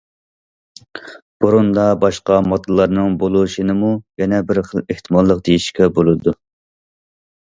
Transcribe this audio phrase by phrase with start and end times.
[1.43, 3.91] بۇرۇندا باشقا ماددىلارنىڭ بولۇشىنىمۇ
[4.23, 6.35] يەنە بىر خىل ئېھتىماللىق دېيىشكە بولىدۇ.